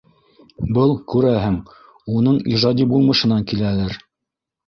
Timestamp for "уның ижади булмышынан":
2.19-3.47